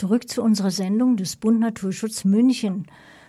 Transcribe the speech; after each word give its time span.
Zurück 0.00 0.30
zu 0.30 0.42
unserer 0.42 0.70
Sendung 0.70 1.18
des 1.18 1.36
Bund 1.36 1.60
Naturschutz 1.60 2.24
München. 2.24 2.86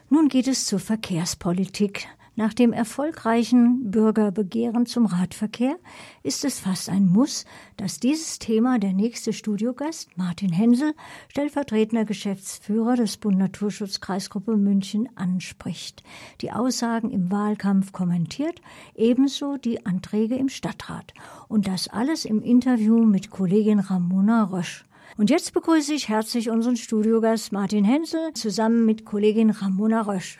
Nun 0.09 0.29
geht 0.29 0.47
es 0.47 0.65
zur 0.67 0.79
Verkehrspolitik. 0.79 2.07
Nach 2.37 2.53
dem 2.53 2.71
erfolgreichen 2.71 3.91
Bürgerbegehren 3.91 4.85
zum 4.85 5.05
Radverkehr 5.05 5.75
ist 6.23 6.45
es 6.45 6.61
fast 6.61 6.87
ein 6.87 7.07
Muss, 7.07 7.43
dass 7.75 7.99
dieses 7.99 8.39
Thema 8.39 8.79
der 8.79 8.93
nächste 8.93 9.33
Studiogast, 9.33 10.15
Martin 10.15 10.53
Hensel, 10.53 10.93
stellvertretender 11.27 12.05
Geschäftsführer 12.05 12.95
des 12.95 13.17
Bund 13.17 13.37
Naturschutz 13.37 13.99
Kreisgruppe 13.99 14.55
München, 14.55 15.09
anspricht. 15.17 16.03
Die 16.39 16.53
Aussagen 16.53 17.11
im 17.11 17.29
Wahlkampf 17.31 17.91
kommentiert, 17.91 18.61
ebenso 18.95 19.57
die 19.57 19.85
Anträge 19.85 20.35
im 20.35 20.47
Stadtrat. 20.47 21.13
Und 21.49 21.67
das 21.67 21.89
alles 21.89 22.23
im 22.23 22.41
Interview 22.41 23.03
mit 23.03 23.29
Kollegin 23.29 23.79
Ramona 23.79 24.45
Rösch. 24.45 24.85
Und 25.17 25.29
jetzt 25.29 25.53
begrüße 25.53 25.93
ich 25.93 26.09
herzlich 26.09 26.49
unseren 26.49 26.77
Studiogast 26.77 27.51
Martin 27.51 27.83
Hensel 27.83 28.33
zusammen 28.33 28.85
mit 28.85 29.05
Kollegin 29.05 29.49
Ramona 29.49 30.01
Rösch. 30.01 30.37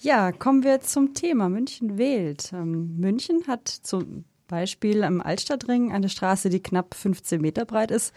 Ja, 0.00 0.32
kommen 0.32 0.62
wir 0.62 0.80
zum 0.80 1.14
Thema. 1.14 1.48
München 1.48 1.98
wählt. 1.98 2.52
Ähm, 2.52 2.96
München 2.98 3.42
hat 3.46 3.68
zum 3.68 4.24
Beispiel 4.48 5.02
am 5.04 5.20
Altstadtring 5.20 5.92
eine 5.92 6.08
Straße, 6.08 6.50
die 6.50 6.62
knapp 6.62 6.94
15 6.94 7.40
Meter 7.40 7.64
breit 7.64 7.90
ist. 7.90 8.14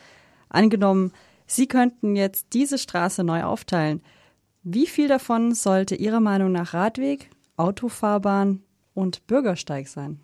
Angenommen, 0.50 1.12
Sie 1.46 1.68
könnten 1.68 2.16
jetzt 2.16 2.48
diese 2.54 2.78
Straße 2.78 3.24
neu 3.24 3.44
aufteilen. 3.44 4.02
Wie 4.64 4.88
viel 4.88 5.08
davon 5.08 5.54
sollte 5.54 5.96
Ihrer 5.96 6.22
Meinung 6.22 6.52
nach 6.52 6.74
Radweg, 6.74 7.30
Autofahrbahn 7.58 8.64
und 8.94 9.28
Bürgersteig 9.28 9.88
sein? 9.88 10.20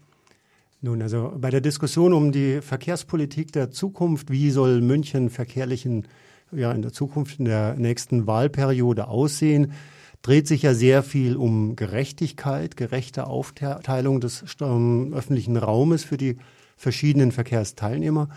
Nun, 0.82 1.02
also 1.02 1.34
bei 1.38 1.50
der 1.50 1.60
Diskussion 1.60 2.14
um 2.14 2.32
die 2.32 2.62
Verkehrspolitik 2.62 3.52
der 3.52 3.70
Zukunft, 3.70 4.32
wie 4.32 4.50
soll 4.50 4.80
München 4.80 5.30
verkehrlichen 5.30 6.08
ja 6.52 6.72
in 6.72 6.82
der 6.82 6.94
Zukunft 6.94 7.40
in 7.40 7.46
der 7.46 7.76
nächsten 7.76 8.28
Wahlperiode 8.28 9.08
aussehen, 9.10 9.74
dreht 10.22 10.48
sich 10.48 10.62
ja 10.62 10.74
sehr 10.74 11.04
viel 11.04 11.36
um 11.36 11.76
Gerechtigkeit, 11.76 12.78
gerechte 12.78 13.28
Aufteilung 13.28 14.22
des 14.22 14.44
ähm, 14.62 15.14
öffentlichen 15.14 15.58
Raumes 15.58 16.06
für 16.06 16.18
die 16.18 16.38
verschiedenen 16.78 17.32
Verkehrsteilnehmer. 17.32 18.30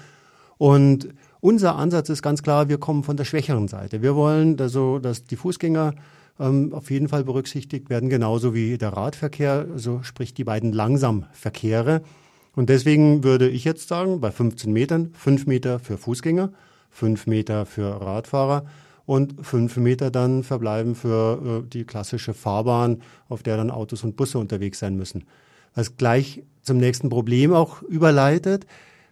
Und 0.59 1.09
unser 1.41 1.77
Ansatz 1.77 2.09
ist 2.09 2.23
ganz 2.23 2.43
klar, 2.43 2.69
wir 2.69 2.79
kommen 2.79 3.05
von 3.05 3.17
der 3.17 3.25
schwächeren 3.25 3.69
Seite. 3.69 4.03
Wir 4.03 4.15
wollen, 4.15 4.61
also, 4.61 4.99
dass 4.99 5.25
die 5.25 5.37
Fußgänger 5.37 5.95
ähm, 6.39 6.73
auf 6.73 6.91
jeden 6.91 7.09
Fall 7.09 7.25
berücksichtigt 7.25 7.89
werden, 7.89 8.09
genauso 8.09 8.55
wie 8.55 8.79
der 8.79 8.91
Radverkehr, 8.91 9.67
also 9.73 10.03
sprich 10.03 10.35
die 10.35 10.45
beiden 10.45 10.73
Langsamverkehre. 10.73 12.03
Und 12.55 12.69
deswegen 12.69 13.25
würde 13.25 13.49
ich 13.49 13.65
jetzt 13.65 13.89
sagen, 13.89 14.21
bei 14.21 14.31
15 14.31 14.73
Metern, 14.73 15.11
5 15.15 15.47
Meter 15.47 15.79
für 15.79 15.97
Fußgänger, 15.97 16.53
5 16.91 17.27
Meter 17.27 17.67
für 17.67 18.01
Radfahrer 18.01 18.67
und 19.07 19.45
fünf 19.45 19.77
Meter 19.77 20.11
dann 20.11 20.43
verbleiben 20.43 20.95
für 20.95 21.65
äh, 21.65 21.69
die 21.69 21.85
klassische 21.85 22.35
Fahrbahn, 22.35 23.03
auf 23.29 23.43
der 23.43 23.57
dann 23.57 23.71
Autos 23.71 24.05
und 24.05 24.17
Busse 24.17 24.39
unterwegs 24.39 24.79
sein 24.79 24.97
müssen. 24.97 25.25
Was 25.75 25.97
gleich 25.97 26.45
zum 26.63 26.79
nächsten 26.79 27.09
Problem 27.09 27.53
auch 27.53 27.83
überleitet. 27.83 28.67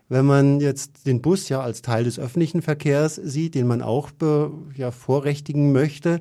Wenn 0.08 0.26
man 0.26 0.60
jetzt 0.60 1.06
den 1.06 1.22
Bus 1.22 1.48
ja 1.48 1.60
als 1.60 1.82
Teil 1.82 2.04
des 2.04 2.18
öffentlichen 2.18 2.62
Verkehrs 2.62 3.14
sieht, 3.16 3.54
den 3.54 3.66
man 3.66 3.82
auch 3.82 4.10
be, 4.10 4.50
ja, 4.76 4.90
vorrechtigen 4.90 5.72
möchte, 5.72 6.20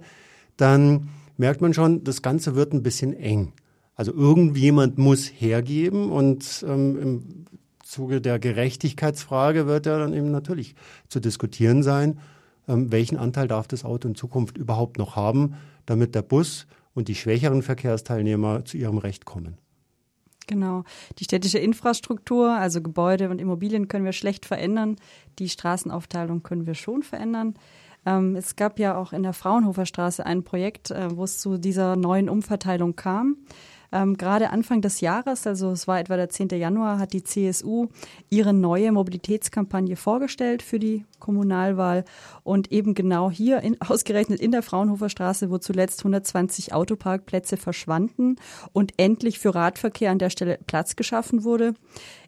dann 0.57 1.09
merkt 1.37 1.61
man 1.61 1.73
schon, 1.73 2.03
das 2.03 2.21
Ganze 2.21 2.55
wird 2.55 2.73
ein 2.73 2.83
bisschen 2.83 3.13
eng. 3.13 3.53
Also 3.99 4.13
irgendjemand 4.13 4.97
muss 4.97 5.25
hergeben 5.27 6.09
und 6.09 6.63
ähm, 6.65 6.97
im 7.01 7.45
Zuge 7.83 8.21
der 8.21 8.39
Gerechtigkeitsfrage 8.39 9.67
wird 9.67 9.87
ja 9.87 9.99
dann 9.99 10.13
eben 10.13 10.31
natürlich 10.31 10.75
zu 11.09 11.19
diskutieren 11.19 11.83
sein, 11.83 12.17
ähm, 12.69 12.93
welchen 12.93 13.17
Anteil 13.17 13.49
darf 13.49 13.67
das 13.67 13.83
Auto 13.83 14.07
in 14.07 14.15
Zukunft 14.15 14.57
überhaupt 14.57 14.99
noch 14.99 15.17
haben, 15.17 15.55
damit 15.85 16.15
der 16.15 16.21
Bus 16.21 16.65
und 16.93 17.09
die 17.09 17.15
schwächeren 17.15 17.61
Verkehrsteilnehmer 17.61 18.63
zu 18.63 18.77
ihrem 18.77 18.99
Recht 18.99 19.25
kommen. 19.25 19.57
Genau. 20.47 20.85
Die 21.17 21.25
städtische 21.25 21.59
Infrastruktur, 21.59 22.53
also 22.53 22.81
Gebäude 22.81 23.29
und 23.29 23.41
Immobilien 23.41 23.89
können 23.89 24.05
wir 24.05 24.13
schlecht 24.13 24.45
verändern. 24.45 24.95
Die 25.39 25.49
Straßenaufteilung 25.49 26.41
können 26.41 26.65
wir 26.65 26.75
schon 26.75 27.03
verändern. 27.03 27.55
Ähm, 28.05 28.37
es 28.37 28.55
gab 28.55 28.79
ja 28.79 28.95
auch 28.95 29.11
in 29.11 29.23
der 29.23 29.33
Fraunhofer 29.33 29.85
Straße 29.85 30.25
ein 30.25 30.45
Projekt, 30.45 30.89
äh, 30.89 31.17
wo 31.17 31.25
es 31.25 31.39
zu 31.39 31.57
dieser 31.57 31.97
neuen 31.97 32.29
Umverteilung 32.29 32.95
kam. 32.95 33.35
Ähm, 33.91 34.17
gerade 34.17 34.51
Anfang 34.51 34.81
des 34.81 35.01
Jahres, 35.01 35.47
also 35.47 35.71
es 35.71 35.87
war 35.87 35.99
etwa 35.99 36.15
der 36.15 36.29
10. 36.29 36.49
Januar, 36.49 36.99
hat 36.99 37.13
die 37.13 37.23
CSU 37.23 37.87
ihre 38.29 38.53
neue 38.53 38.91
Mobilitätskampagne 38.91 39.95
vorgestellt 39.95 40.61
für 40.61 40.79
die 40.79 41.05
Kommunalwahl 41.19 42.05
und 42.43 42.71
eben 42.71 42.93
genau 42.93 43.31
hier, 43.31 43.61
in, 43.61 43.81
ausgerechnet 43.87 44.39
in 44.39 44.51
der 44.51 44.61
Fraunhofer 44.61 45.09
Straße, 45.09 45.49
wo 45.49 45.57
zuletzt 45.57 46.01
120 46.01 46.73
Autoparkplätze 46.73 47.57
verschwanden 47.57 48.35
und 48.73 48.93
endlich 48.97 49.39
für 49.39 49.55
Radverkehr 49.55 50.11
an 50.11 50.19
der 50.19 50.29
Stelle 50.29 50.59
Platz 50.67 50.95
geschaffen 50.95 51.43
wurde. 51.43 51.73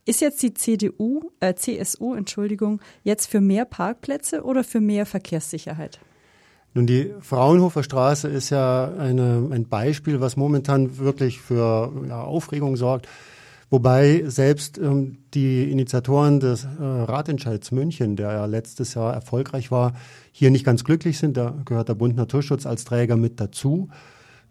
Ist 0.05 0.21
jetzt 0.21 0.41
die 0.41 0.55
CDU, 0.55 1.31
äh, 1.39 1.53
CSU, 1.53 2.15
Entschuldigung, 2.15 2.81
jetzt 3.03 3.27
für 3.27 3.39
mehr 3.39 3.65
Parkplätze 3.65 4.43
oder 4.43 4.63
für 4.63 4.81
mehr 4.81 5.05
Verkehrssicherheit? 5.05 5.99
Nun, 6.73 6.87
die 6.87 7.11
Fraunhofer 7.19 7.83
Straße 7.83 8.29
ist 8.29 8.49
ja 8.49 8.91
eine, 8.97 9.49
ein 9.51 9.67
Beispiel, 9.67 10.21
was 10.21 10.37
momentan 10.37 10.97
wirklich 10.97 11.41
für 11.41 11.91
ja, 12.07 12.23
Aufregung 12.23 12.77
sorgt. 12.77 13.07
Wobei 13.69 14.23
selbst 14.27 14.77
ähm, 14.77 15.17
die 15.33 15.71
Initiatoren 15.71 16.41
des 16.41 16.65
äh, 16.65 16.67
Ratentscheids 16.79 17.71
München, 17.71 18.17
der 18.17 18.31
ja 18.31 18.45
letztes 18.45 18.93
Jahr 18.93 19.13
erfolgreich 19.13 19.71
war, 19.71 19.93
hier 20.31 20.51
nicht 20.51 20.65
ganz 20.65 20.83
glücklich 20.83 21.17
sind. 21.17 21.37
Da 21.37 21.55
gehört 21.65 21.87
der 21.87 21.95
Bund 21.95 22.15
Naturschutz 22.15 22.65
als 22.65 22.83
Träger 22.83 23.15
mit 23.15 23.39
dazu. 23.39 23.89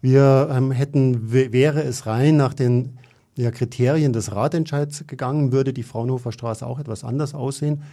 Wir 0.01 0.49
ähm, 0.51 0.71
hätten, 0.71 1.31
wäre 1.31 1.83
es 1.83 2.07
rein 2.07 2.35
nach 2.35 2.55
den 2.55 2.97
ja, 3.35 3.51
Kriterien 3.51 4.11
des 4.11 4.31
Ratentscheids 4.31 5.05
gegangen, 5.05 5.51
würde 5.51 5.73
die 5.73 5.83
Fraunhofer 5.83 6.31
Straße 6.31 6.65
auch 6.65 6.79
etwas 6.79 7.03
anders 7.03 7.35
aussehen. 7.35 7.83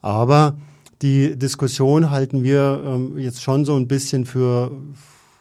Aber 0.00 0.56
die 1.02 1.38
Diskussion 1.38 2.10
halten 2.10 2.44
wir 2.44 2.82
ähm, 2.84 3.18
jetzt 3.18 3.42
schon 3.42 3.64
so 3.64 3.76
ein 3.76 3.88
bisschen 3.88 4.26
für 4.26 4.72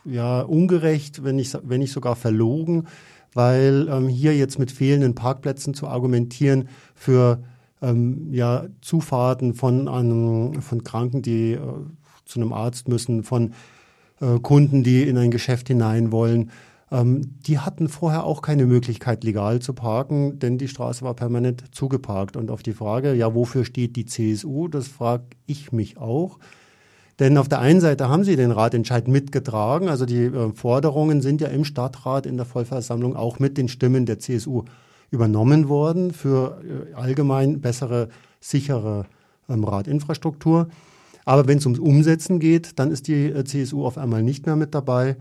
ja, 0.06 0.42
ungerecht, 0.42 1.24
wenn 1.24 1.36
nicht, 1.36 1.58
wenn 1.64 1.80
nicht 1.80 1.92
sogar 1.92 2.16
verlogen, 2.16 2.88
weil 3.34 3.88
ähm, 3.90 4.08
hier 4.08 4.36
jetzt 4.36 4.58
mit 4.58 4.72
fehlenden 4.72 5.16
Parkplätzen 5.16 5.74
zu 5.74 5.88
argumentieren 5.88 6.70
für 6.96 7.44
ähm, 7.82 8.30
ja, 8.32 8.66
Zufahrten 8.82 9.54
von, 9.54 9.88
an, 9.88 10.62
von 10.62 10.84
Kranken, 10.84 11.22
die 11.22 11.54
äh, 11.54 11.60
zu 12.26 12.40
einem 12.40 12.54
Arzt 12.54 12.88
müssen, 12.88 13.24
von 13.24 13.54
äh, 14.22 14.40
Kunden, 14.40 14.84
die 14.84 15.04
in 15.04 15.18
ein 15.18 15.32
Geschäft 15.32 15.68
hinein 15.68 16.12
wollen, 16.12 16.52
ähm, 16.92 17.36
die 17.46 17.60
hatten 17.60 17.88
vorher 17.88 18.24
auch 18.24 18.42
keine 18.42 18.66
Möglichkeit, 18.66 19.24
legal 19.24 19.60
zu 19.60 19.74
parken, 19.74 20.40
denn 20.40 20.58
die 20.58 20.68
Straße 20.68 21.04
war 21.04 21.14
permanent 21.14 21.64
zugeparkt. 21.72 22.36
Und 22.36 22.50
auf 22.52 22.64
die 22.64 22.74
Frage, 22.74 23.14
ja, 23.14 23.34
wofür 23.36 23.66
steht 23.66 23.96
die 23.96 24.06
CSU, 24.06 24.68
das 24.68 24.88
frage 24.88 25.26
ich 25.46 25.72
mich 25.72 25.98
auch. 25.98 26.40
Denn 27.20 27.38
auf 27.38 27.50
der 27.50 27.60
einen 27.60 27.82
Seite 27.82 28.08
haben 28.08 28.24
sie 28.24 28.38
den 28.38 28.52
Ratentscheid 28.52 29.08
mitgetragen, 29.08 29.90
also 29.90 30.06
die 30.06 30.24
äh, 30.24 30.54
Forderungen 30.54 31.22
sind 31.22 31.42
ja 31.42 31.50
im 31.50 31.66
Stadtrat 31.66 32.26
in 32.26 32.38
der 32.38 32.46
Vollversammlung 32.46 33.16
auch 33.16 33.40
mit 33.40 33.58
den 33.58 33.68
Stimmen 33.68 34.06
der 34.06 34.20
CSU 34.20 34.64
übernommen 35.12 35.68
worden 35.68 36.12
für 36.12 36.62
äh, 36.64 36.94
allgemein 36.94 37.60
bessere, 37.60 38.10
sichere 38.40 39.06
ähm, 39.50 39.64
Radinfrastruktur. 39.64 40.70
Aber 41.26 41.48
wenn 41.48 41.58
es 41.58 41.66
ums 41.66 41.80
Umsetzen 41.80 42.40
geht, 42.40 42.80
dann 42.80 42.90
ist 42.90 43.08
die 43.08 43.26
äh, 43.26 43.44
CSU 43.44 43.86
auf 43.86 43.98
einmal 43.98 44.24
nicht 44.24 44.46
mehr 44.46 44.56
mit 44.56 44.74
dabei. 44.74 45.18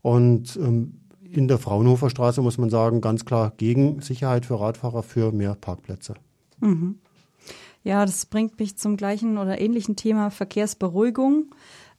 Und 0.00 0.56
ähm, 0.56 1.01
in 1.36 1.48
der 1.48 1.58
Fraunhofer 1.58 2.10
Straße 2.10 2.42
muss 2.42 2.58
man 2.58 2.70
sagen, 2.70 3.00
ganz 3.00 3.24
klar 3.24 3.52
gegen 3.56 4.00
Sicherheit 4.00 4.46
für 4.46 4.60
Radfahrer, 4.60 5.02
für 5.02 5.32
mehr 5.32 5.54
Parkplätze. 5.54 6.14
Mhm. 6.60 6.98
Ja, 7.84 8.06
das 8.06 8.26
bringt 8.26 8.58
mich 8.60 8.76
zum 8.76 8.96
gleichen 8.96 9.38
oder 9.38 9.60
ähnlichen 9.60 9.96
Thema 9.96 10.30
Verkehrsberuhigung. 10.30 11.46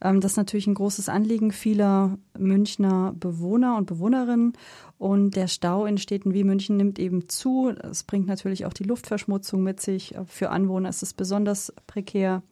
Ähm, 0.00 0.20
das 0.20 0.32
ist 0.32 0.36
natürlich 0.36 0.66
ein 0.66 0.74
großes 0.74 1.08
Anliegen 1.08 1.52
vieler 1.52 2.16
Münchner 2.38 3.14
Bewohner 3.18 3.76
und 3.76 3.86
Bewohnerinnen. 3.86 4.54
Und 4.96 5.36
der 5.36 5.48
Stau 5.48 5.84
in 5.84 5.98
Städten 5.98 6.32
wie 6.32 6.44
München 6.44 6.76
nimmt 6.76 6.98
eben 6.98 7.28
zu. 7.28 7.68
Es 7.68 8.04
bringt 8.04 8.26
natürlich 8.26 8.64
auch 8.64 8.72
die 8.72 8.84
Luftverschmutzung 8.84 9.62
mit 9.62 9.80
sich. 9.80 10.14
Für 10.26 10.50
Anwohner 10.50 10.88
ist 10.88 11.02
es 11.02 11.12
besonders 11.12 11.72
prekär. 11.86 12.42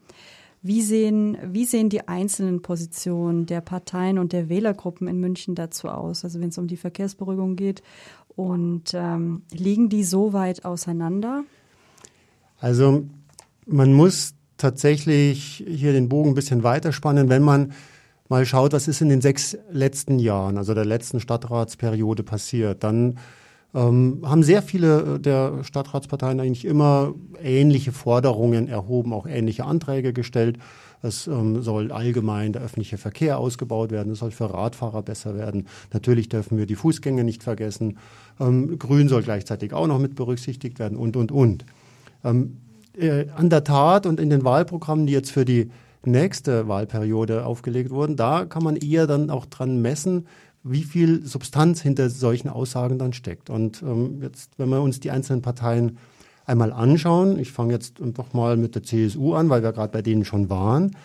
Wie 0.63 0.83
sehen, 0.83 1.37
wie 1.45 1.65
sehen 1.65 1.89
die 1.89 2.07
einzelnen 2.07 2.63
Positionen 2.63 3.47
der 3.47 3.61
Parteien 3.61 4.19
und 4.19 4.33
der 4.33 4.49
Wählergruppen 4.49 5.09
in 5.09 5.19
München 5.19 5.57
dazu 5.57 5.89
aus? 5.89 6.25
Also 6.25 6.41
wenn 6.41 6.51
es 6.51 6.59
um 6.59 6.69
die 6.69 6.77
Verkehrsberuhigung 6.77 7.57
geht. 7.57 7.83
Und 8.37 8.93
ähm, 8.95 9.43
liegen 9.51 9.89
die 9.89 10.05
so 10.05 10.33
weit 10.33 10.65
auseinander? 10.65 11.45
Also 12.61 13.05
man 13.67 13.93
muss 13.93 14.35
tatsächlich 14.57 15.65
hier 15.67 15.93
den 15.93 16.09
Bogen 16.09 16.31
ein 16.31 16.35
bisschen 16.35 16.63
weiterspannen, 16.63 17.29
wenn 17.29 17.43
man 17.43 17.73
mal 18.29 18.47
schaut, 18.47 18.73
was 18.73 18.89
ist 18.89 19.03
in 19.03 19.09
den 19.09 19.21
sechs 19.21 19.59
letzten 19.71 20.19
Jahren, 20.19 20.57
also 20.57 20.73
der 20.73 20.85
letzten 20.85 21.21
Stadtratsperiode 21.21 22.23
passiert. 22.23 22.85
Dann 22.85 23.19
ähm, 23.75 24.21
haben 24.25 24.43
sehr 24.43 24.63
viele 24.63 25.15
äh, 25.15 25.19
der 25.19 25.65
Stadtratsparteien 25.65 26.41
eigentlich 26.41 26.65
immer 26.65 27.15
ähnliche 27.43 27.93
Forderungen 27.93 28.69
erhoben, 28.69 29.13
auch 29.13 29.27
ähnliche 29.27 29.65
Anträge 29.65 30.13
gestellt. 30.13 30.59
Es 31.03 31.27
ähm, 31.27 31.63
soll 31.63 31.91
allgemein 31.91 32.53
der 32.53 32.63
öffentliche 32.63 32.97
Verkehr 32.97 33.39
ausgebaut 33.39 33.91
werden. 33.91 34.13
Es 34.13 34.21
soll 34.21 34.31
für 34.31 34.53
Radfahrer 34.53 35.03
besser 35.03 35.35
werden. 35.35 35.67
Natürlich 35.93 36.29
dürfen 36.29 36.59
wir 36.59 36.67
die 36.67 36.77
Fußgänger 36.77 37.25
nicht 37.25 37.43
vergessen. 37.43 37.99
Ähm, 38.39 38.79
Grün 38.79 39.09
soll 39.09 39.23
gleichzeitig 39.23 39.73
auch 39.73 39.87
noch 39.87 39.99
mit 39.99 40.15
berücksichtigt 40.15 40.79
werden 40.79 40.97
und, 40.97 41.17
und, 41.17 41.33
und. 41.33 41.65
Ähm, 42.25 42.59
äh, 42.97 43.27
an 43.35 43.51
der 43.51 43.65
Tat 43.65 44.07
und 44.07 44.21
in 44.21 44.31
den 44.31 44.45
Wahlprogrammen, 44.45 45.07
die 45.07 45.13
jetzt 45.13 45.31
für 45.31 45.45
die 45.45 45.71
nächste 46.05 46.69
Wahlperiode 46.69 47.47
aufgelegt 47.47 47.91
wurden, 47.91 48.17
da 48.17 48.45
kann 48.45 48.63
man 48.63 48.77
eher 48.77 49.07
dann 49.07 49.31
auch 49.31 49.47
dran 49.47 49.81
messen, 49.81 50.27
wie 50.65 50.85
viel 50.85 51.27
Substanz 51.27 51.81
hinter 51.83 52.09
solchen 52.11 52.49
Aussagen 52.49 52.99
dann 52.99 53.13
steckt. 53.13 53.51
Und 53.51 53.83
ähm, 53.83 54.21
jetzt, 54.23 54.53
wenn 54.59 54.69
wir 54.69 54.81
uns 54.81 55.01
die 55.01 55.11
einzelnen 55.11 55.43
Parteien 55.43 55.99
einmal 56.47 56.73
anschauen, 56.73 57.39
ich 57.39 57.53
fange 57.53 57.73
jetzt 57.73 58.01
einfach 58.01 58.33
mal 58.33 58.57
mit 58.57 58.75
der 58.75 58.83
CSU 58.83 59.35
an, 59.35 59.49
weil 59.49 59.63
wir 59.63 59.73
gerade 59.73 59.93
bei 59.93 60.03
denen 60.03 60.25
schon 60.25 60.51
waren, 60.51 60.97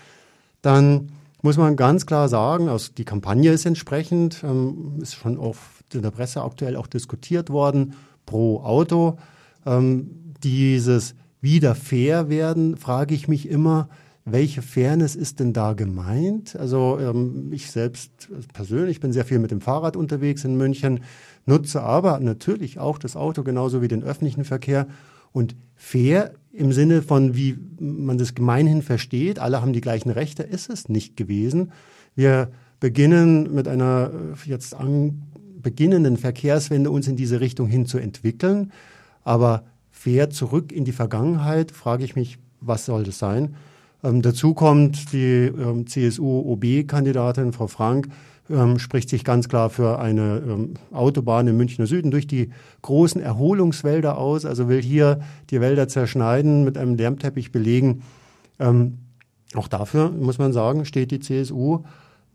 dann 0.62 1.10
muss 1.42 1.58
man 1.58 1.76
ganz 1.76 2.06
klar 2.06 2.30
sagen, 2.30 2.70
also 2.70 2.92
die 2.96 3.06
Kampagne 3.06 3.52
ist 3.52 3.66
entsprechend, 3.66 4.44
ähm, 4.44 5.00
ist 5.02 5.16
schon 5.16 5.38
oft 5.38 5.94
in 5.94 6.02
der 6.02 6.12
Presse 6.12 6.42
aktuell 6.42 6.76
auch 6.76 6.88
diskutiert 6.88 7.50
worden, 7.50 7.94
pro 8.26 8.62
Auto. 8.62 9.18
Ähm, 9.66 10.34
dieses 10.44 11.16
wieder 11.42 11.76
fair 11.76 12.30
werden, 12.30 12.76
frage 12.76 13.16
ich 13.16 13.28
mich 13.28 13.48
immer, 13.48 13.90
welche 14.30 14.62
Fairness 14.62 15.16
ist 15.16 15.40
denn 15.40 15.54
da 15.54 15.74
gemeint? 15.74 16.56
Also 16.58 17.00
ähm, 17.00 17.50
ich 17.54 17.72
selbst 17.72 18.30
persönlich 18.54 19.00
bin 19.00 19.14
sehr 19.14 19.24
viel 19.24 19.40
mit 19.40 19.52
dem 19.52 19.62
Fahrrad 19.62 19.96
unterwegs 19.96 20.44
in 20.44 20.58
München, 20.58 21.00
nutze 21.46 21.82
aber 21.82 22.20
natürlich 22.20 22.78
auch 22.78 22.98
das 22.98 23.16
Auto 23.16 23.44
genauso 23.44 23.82
wie 23.82 23.88
den 23.88 24.04
öffentlichen 24.04 24.44
Verkehr. 24.44 24.88
Und 25.32 25.56
fair 25.76 26.34
im 26.52 26.74
Sinne 26.74 27.02
von, 27.02 27.36
wie 27.36 27.58
man 27.80 28.18
das 28.18 28.36
gemeinhin 28.36 28.82
versteht, 28.82 29.40
alle 29.40 29.62
haben 29.62 29.72
die 29.72 29.82
gleichen 29.82 30.10
Rechte, 30.10 30.44
ist 30.44 30.70
es 30.70 30.90
nicht 30.90 31.16
gewesen. 31.16 31.72
Wir 32.16 32.50
beginnen 32.82 33.54
mit 33.54 33.68
einer 33.68 34.12
äh, 34.14 34.50
jetzt 34.50 34.76
an, 34.76 35.24
beginnenden 35.62 36.18
Verkehrswende 36.18 36.92
uns 36.92 37.08
in 37.08 37.16
diese 37.16 37.40
Richtung 37.40 37.68
hin 37.68 37.86
zu 37.86 37.98
entwickeln. 37.98 38.74
Aber 39.24 39.64
fair 39.90 40.30
zurück 40.30 40.72
in 40.74 40.84
die 40.84 40.92
Vergangenheit, 40.92 41.72
frage 41.72 42.04
ich 42.04 42.16
mich, 42.16 42.40
was 42.60 42.86
soll 42.86 43.04
das 43.04 43.20
sein? 43.20 43.56
Ähm, 44.08 44.22
dazu 44.22 44.54
kommt 44.54 45.12
die 45.12 45.46
ähm, 45.46 45.86
CSU-OB-Kandidatin 45.86 47.52
Frau 47.52 47.68
Frank, 47.68 48.08
ähm, 48.50 48.80
spricht 48.80 49.10
sich 49.10 49.26
ganz 49.26 49.50
klar 49.50 49.70
für 49.70 50.00
eine 50.00 50.42
ähm, 50.48 50.74
Autobahn 50.92 51.48
im 51.48 51.58
Münchner 51.58 51.88
Süden 51.88 52.12
durch 52.12 52.28
die 52.28 52.52
großen 52.84 53.22
Erholungswälder 53.22 54.18
aus, 54.18 54.46
also 54.46 54.70
will 54.70 54.82
hier 54.82 55.20
die 55.50 55.60
Wälder 55.60 55.88
zerschneiden, 55.90 56.64
mit 56.64 56.78
einem 56.78 56.96
Lärmteppich 56.96 57.52
belegen. 57.52 58.04
Ähm, 58.60 59.00
auch 59.56 59.68
dafür, 59.68 60.12
muss 60.12 60.38
man 60.38 60.54
sagen, 60.54 60.86
steht 60.86 61.12
die 61.12 61.20
CSU. 61.20 61.84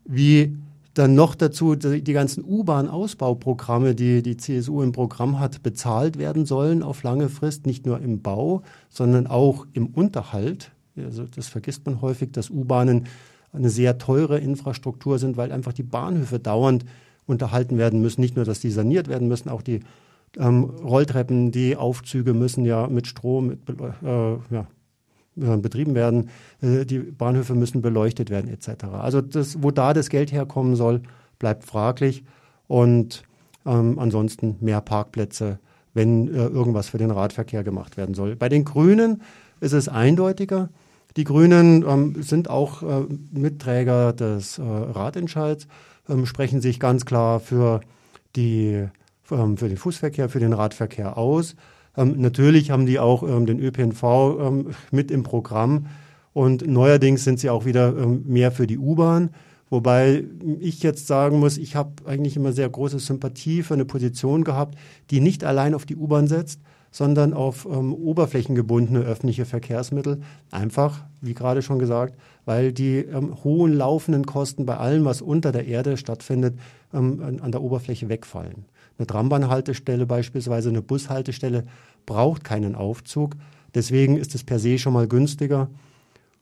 Wie 0.05 0.55
dann 0.93 1.15
noch 1.15 1.33
dazu 1.33 1.75
die, 1.75 2.03
die 2.03 2.13
ganzen 2.13 2.43
U-Bahn-Ausbauprogramme, 2.43 3.95
die 3.95 4.21
die 4.21 4.37
CSU 4.37 4.83
im 4.83 4.91
Programm 4.91 5.39
hat, 5.39 5.63
bezahlt 5.63 6.19
werden 6.19 6.45
sollen 6.45 6.83
auf 6.83 7.01
lange 7.01 7.29
Frist, 7.29 7.65
nicht 7.65 7.87
nur 7.87 7.99
im 7.99 8.21
Bau, 8.21 8.61
sondern 8.89 9.25
auch 9.25 9.65
im 9.73 9.87
Unterhalt. 9.87 10.72
Also 10.97 11.25
das 11.25 11.47
vergisst 11.47 11.85
man 11.85 12.01
häufig, 12.01 12.31
dass 12.31 12.49
U-Bahnen 12.49 13.07
eine 13.51 13.69
sehr 13.69 13.97
teure 13.97 14.39
Infrastruktur 14.39 15.19
sind, 15.19 15.37
weil 15.37 15.51
einfach 15.51 15.73
die 15.73 15.83
Bahnhöfe 15.83 16.39
dauernd 16.39 16.85
unterhalten 17.25 17.77
werden 17.77 18.01
müssen. 18.01 18.21
Nicht 18.21 18.35
nur, 18.35 18.45
dass 18.45 18.59
die 18.59 18.71
saniert 18.71 19.07
werden 19.07 19.27
müssen, 19.27 19.49
auch 19.49 19.61
die 19.61 19.81
ähm, 20.37 20.63
Rolltreppen, 20.63 21.51
die 21.51 21.75
Aufzüge 21.75 22.33
müssen 22.33 22.65
ja 22.65 22.87
mit 22.87 23.07
Strom 23.07 23.47
mit, 23.47 23.59
äh, 23.69 24.37
ja, 24.49 24.67
betrieben 25.35 25.95
werden. 25.95 26.29
Äh, 26.61 26.85
die 26.85 26.99
Bahnhöfe 26.99 27.55
müssen 27.55 27.81
beleuchtet 27.81 28.29
werden 28.29 28.51
etc. 28.51 28.85
Also 28.85 29.21
das, 29.21 29.61
wo 29.61 29.71
da 29.71 29.93
das 29.93 30.09
Geld 30.09 30.31
herkommen 30.31 30.75
soll, 30.75 31.01
bleibt 31.39 31.63
fraglich. 31.63 32.23
Und 32.67 33.23
ähm, 33.65 33.99
ansonsten 33.99 34.57
mehr 34.59 34.81
Parkplätze, 34.81 35.59
wenn 35.93 36.27
äh, 36.27 36.47
irgendwas 36.47 36.89
für 36.89 36.97
den 36.97 37.11
Radverkehr 37.11 37.63
gemacht 37.63 37.97
werden 37.97 38.15
soll. 38.15 38.35
Bei 38.35 38.49
den 38.49 38.65
Grünen 38.65 39.21
ist 39.59 39.73
es 39.73 39.87
eindeutiger. 39.87 40.69
Die 41.15 41.23
Grünen 41.23 41.85
ähm, 41.87 42.23
sind 42.23 42.49
auch 42.49 42.81
äh, 42.81 43.05
Mitträger 43.31 44.13
des 44.13 44.57
äh, 44.57 44.63
Ratentscheids, 44.63 45.67
ähm, 46.09 46.25
sprechen 46.25 46.59
sich 46.59 46.79
ganz 46.79 47.05
klar 47.05 47.39
für, 47.39 47.81
die, 48.35 48.87
ähm, 49.29 49.57
für 49.57 49.69
den 49.69 49.77
Fußverkehr, 49.77 50.29
für 50.29 50.39
den 50.39 50.53
Radverkehr 50.53 51.17
aus. 51.17 51.55
Ähm, 51.95 52.15
natürlich 52.19 52.71
haben 52.71 52.87
die 52.87 52.99
auch 52.99 53.21
ähm, 53.21 53.45
den 53.45 53.59
ÖPNV 53.59 54.03
ähm, 54.03 54.67
mit 54.89 55.11
im 55.11 55.21
Programm 55.21 55.87
und 56.33 56.65
neuerdings 56.65 57.23
sind 57.23 57.39
sie 57.39 57.51
auch 57.51 57.65
wieder 57.65 57.91
mehr 57.91 58.51
für 58.51 58.65
die 58.65 58.79
U-Bahn. 58.79 59.29
Wobei 59.69 60.23
ich 60.59 60.81
jetzt 60.81 61.05
sagen 61.07 61.39
muss, 61.39 61.57
ich 61.57 61.75
habe 61.75 61.91
eigentlich 62.05 62.35
immer 62.35 62.53
sehr 62.53 62.69
große 62.69 62.97
Sympathie 62.99 63.61
für 63.61 63.75
eine 63.75 63.85
Position 63.85 64.43
gehabt, 64.43 64.77
die 65.11 65.19
nicht 65.19 65.43
allein 65.43 65.75
auf 65.75 65.85
die 65.85 65.95
U-Bahn 65.95 66.27
setzt, 66.27 66.59
sondern 66.93 67.33
auf 67.33 67.67
ähm, 67.69 67.91
oberflächengebundene 67.91 68.99
öffentliche 68.99 69.45
Verkehrsmittel. 69.45 70.21
Einfach, 70.51 71.03
wie 71.21 71.33
gerade 71.33 71.63
schon 71.63 71.79
gesagt, 71.79 72.15
weil 72.45 72.71
die 72.71 72.97
ähm, 72.97 73.43
hohen 73.43 73.73
laufenden 73.73 74.25
Kosten 74.25 74.65
bei 74.67 74.77
allem, 74.77 75.03
was 75.03 75.21
unter 75.21 75.51
der 75.51 75.65
Erde 75.65 75.97
stattfindet, 75.97 76.55
ähm, 76.93 77.39
an, 77.41 77.51
der 77.51 77.63
Oberfläche 77.63 78.09
wegfallen. 78.09 78.65
Eine 78.99 79.07
Trambahnhaltestelle 79.07 80.05
beispielsweise, 80.05 80.69
eine 80.69 80.83
Bushaltestelle 80.83 81.65
braucht 82.05 82.43
keinen 82.43 82.75
Aufzug. 82.75 83.35
Deswegen 83.73 84.15
ist 84.15 84.35
es 84.35 84.43
per 84.43 84.59
se 84.59 84.77
schon 84.77 84.93
mal 84.93 85.07
günstiger. 85.07 85.69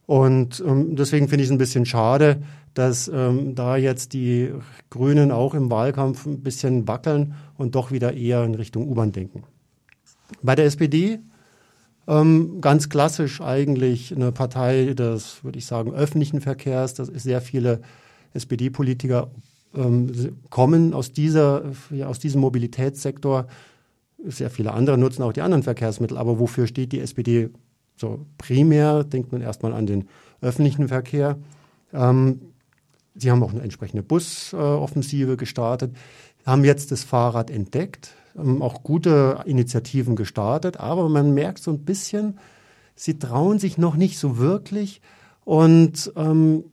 Und 0.06 0.62
ähm, 0.68 0.98
deswegen 0.98 1.30
finde 1.30 1.44
ich 1.44 1.48
es 1.48 1.54
ein 1.54 1.60
bisschen 1.60 1.86
schade, 1.86 2.42
dass 2.74 3.08
ähm, 3.08 3.56
da 3.56 3.78
jetzt 3.78 4.12
die 4.12 4.52
Grünen 4.90 5.32
auch 5.32 5.54
im 5.54 5.72
Wahlkampf 5.72 6.26
ein 6.26 6.42
bisschen 6.42 6.90
wackeln 6.90 7.36
und 7.58 7.76
doch 7.76 7.92
wieder 7.92 8.14
eher 8.14 8.44
in 8.44 8.56
Richtung 8.56 8.90
U-Bahn 8.90 9.14
denken. 9.14 9.44
Bei 10.42 10.56
der 10.56 10.66
SPD 10.66 11.20
ähm, 12.08 12.62
ganz 12.62 12.90
klassisch 12.90 13.42
eigentlich 13.42 14.16
eine 14.16 14.32
Partei 14.32 14.94
des, 14.94 15.44
würde 15.44 15.58
ich 15.58 15.66
sagen, 15.66 15.94
öffentlichen 15.94 16.42
Verkehrs. 16.42 16.94
Das 16.94 17.10
ist 17.10 17.24
sehr 17.24 17.42
viele 17.42 17.82
SPD-Politiker 18.34 19.30
ähm, 19.76 20.38
kommen 20.50 20.94
aus 20.94 21.14
dieser, 21.14 21.64
ja, 21.92 22.08
aus 22.08 22.20
diesem 22.20 22.42
Mobilitätssektor. 22.42 23.48
Sehr 24.26 24.50
viele 24.50 24.74
andere 24.74 24.98
nutzen 24.98 25.24
auch 25.24 25.34
die 25.34 25.42
anderen 25.42 25.64
Verkehrsmittel. 25.64 26.18
Aber 26.18 26.40
wofür 26.40 26.68
steht 26.68 26.92
die 26.92 27.00
SPD 27.00 27.50
so 27.96 28.26
primär? 28.38 29.04
Denkt 29.04 29.32
man 29.32 29.42
erstmal 29.42 29.74
an 29.74 29.88
den 29.88 30.08
öffentlichen 30.42 30.88
Verkehr. 30.88 31.38
Ähm, 31.94 32.42
sie 33.16 33.32
haben 33.32 33.44
auch 33.44 33.52
eine 33.52 33.62
entsprechende 33.62 34.04
Busoffensive 34.04 35.38
gestartet, 35.38 35.96
haben 36.46 36.64
jetzt 36.64 36.92
das 36.92 37.04
Fahrrad 37.04 37.50
entdeckt, 37.50 38.16
auch 38.36 38.84
gute 38.84 39.44
Initiativen 39.46 40.16
gestartet, 40.16 40.78
aber 40.78 41.10
man 41.10 41.34
merkt 41.34 41.60
so 41.60 41.72
ein 41.72 41.84
bisschen, 41.84 42.40
sie 42.96 43.20
trauen 43.20 43.60
sich 43.60 43.78
noch 43.78 43.96
nicht 43.96 44.18
so 44.18 44.38
wirklich 44.38 45.02
und 45.44 46.12
ähm, 46.16 46.64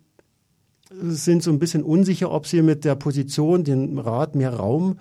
sind 0.91 1.43
so 1.43 1.51
ein 1.51 1.59
bisschen 1.59 1.83
unsicher, 1.83 2.31
ob 2.31 2.47
sie 2.47 2.63
mit 2.63 2.85
der 2.85 2.95
Position, 2.95 3.65
den 3.65 3.99
Rat 3.99 4.35
mehr 4.35 4.55
Raum 4.55 4.97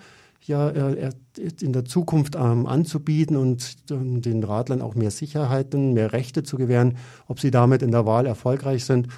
ja 0.48 0.70
äh, 0.70 1.12
in 1.60 1.72
der 1.72 1.84
Zukunft 1.84 2.34
ähm, 2.34 2.66
anzubieten 2.66 3.36
und 3.36 3.76
ähm, 3.90 4.22
den 4.22 4.42
Radlern 4.42 4.82
auch 4.82 4.94
mehr 4.94 5.10
Sicherheiten, 5.10 5.92
mehr 5.92 6.12
Rechte 6.12 6.42
zu 6.42 6.56
gewähren, 6.56 6.96
ob 7.28 7.38
sie 7.38 7.50
damit 7.50 7.82
in 7.82 7.92
der 7.92 8.06
Wahl 8.06 8.26
erfolgreich 8.26 8.84
sind. 8.84 9.08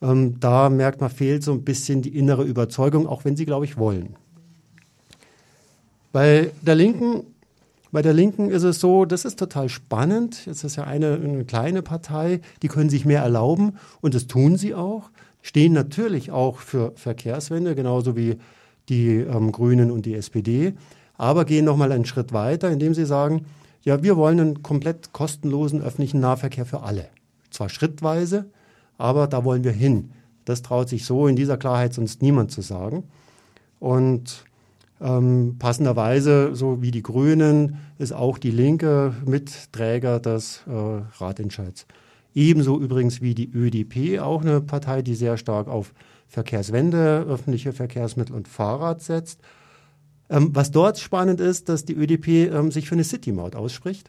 Ähm, 0.00 0.40
da 0.40 0.70
merkt 0.70 1.00
man, 1.00 1.10
fehlt 1.10 1.42
so 1.42 1.52
ein 1.52 1.64
bisschen 1.64 2.00
die 2.00 2.16
innere 2.16 2.44
Überzeugung, 2.44 3.06
auch 3.06 3.24
wenn 3.24 3.36
sie, 3.36 3.44
glaube 3.44 3.64
ich, 3.64 3.76
wollen. 3.76 4.16
Bei 6.12 6.50
der 6.60 6.74
Linken, 6.74 7.24
bei 7.90 8.02
der 8.02 8.12
Linken 8.12 8.50
ist 8.50 8.62
es 8.62 8.80
so, 8.80 9.06
das 9.06 9.24
ist 9.24 9.38
total 9.38 9.68
spannend. 9.70 10.46
Es 10.46 10.62
ist 10.62 10.76
ja 10.76 10.84
eine, 10.84 11.14
eine 11.14 11.44
kleine 11.44 11.82
Partei, 11.82 12.40
die 12.62 12.68
können 12.68 12.90
sich 12.90 13.04
mehr 13.04 13.22
erlauben 13.22 13.78
und 14.02 14.14
das 14.14 14.26
tun 14.26 14.56
sie 14.56 14.74
auch. 14.74 15.10
Stehen 15.40 15.72
natürlich 15.72 16.30
auch 16.30 16.58
für 16.58 16.92
Verkehrswende, 16.96 17.74
genauso 17.74 18.16
wie 18.16 18.36
die 18.88 19.16
ähm, 19.16 19.52
Grünen 19.52 19.90
und 19.90 20.06
die 20.06 20.14
SPD, 20.14 20.74
aber 21.16 21.44
gehen 21.44 21.64
noch 21.64 21.76
mal 21.76 21.92
einen 21.92 22.04
Schritt 22.04 22.32
weiter, 22.32 22.70
indem 22.70 22.94
sie 22.94 23.06
sagen, 23.06 23.46
ja, 23.82 24.02
wir 24.02 24.16
wollen 24.16 24.38
einen 24.38 24.62
komplett 24.62 25.12
kostenlosen 25.12 25.82
öffentlichen 25.82 26.20
Nahverkehr 26.20 26.66
für 26.66 26.82
alle. 26.82 27.08
Zwar 27.50 27.68
schrittweise, 27.68 28.46
aber 28.98 29.26
da 29.26 29.44
wollen 29.44 29.64
wir 29.64 29.72
hin. 29.72 30.12
Das 30.44 30.62
traut 30.62 30.88
sich 30.88 31.04
so 31.04 31.26
in 31.26 31.36
dieser 31.36 31.56
Klarheit 31.56 31.94
sonst 31.94 32.22
niemand 32.22 32.50
zu 32.50 32.60
sagen. 32.60 33.04
Und 33.80 34.44
ähm, 35.02 35.56
passenderweise, 35.58 36.54
so 36.54 36.80
wie 36.82 36.90
die 36.90 37.02
Grünen, 37.02 37.78
ist 37.98 38.12
auch 38.12 38.38
die 38.38 38.50
Linke 38.50 39.14
Mitträger 39.26 40.20
des 40.20 40.62
äh, 40.66 40.70
Ratentscheids. 41.18 41.86
Ebenso 42.34 42.80
übrigens 42.80 43.20
wie 43.20 43.34
die 43.34 43.50
ÖDP, 43.52 44.20
auch 44.20 44.42
eine 44.42 44.60
Partei, 44.60 45.02
die 45.02 45.14
sehr 45.14 45.36
stark 45.36 45.68
auf 45.68 45.92
Verkehrswende, 46.28 47.26
öffentliche 47.28 47.72
Verkehrsmittel 47.72 48.34
und 48.34 48.48
Fahrrad 48.48 49.02
setzt. 49.02 49.40
Ähm, 50.30 50.50
was 50.54 50.70
dort 50.70 50.98
spannend 50.98 51.40
ist, 51.40 51.68
dass 51.68 51.84
die 51.84 51.94
ÖDP 51.94 52.50
ähm, 52.50 52.70
sich 52.70 52.88
für 52.88 52.94
eine 52.94 53.04
City-Maut 53.04 53.54
ausspricht. 53.54 54.08